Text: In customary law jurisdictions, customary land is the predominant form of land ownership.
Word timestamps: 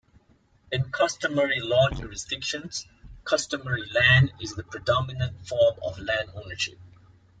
In 0.71 0.89
customary 0.91 1.59
law 1.59 1.91
jurisdictions, 1.91 2.87
customary 3.23 3.87
land 3.93 4.33
is 4.41 4.55
the 4.55 4.63
predominant 4.63 5.45
form 5.47 5.75
of 5.83 5.99
land 5.99 6.31
ownership. 6.33 6.79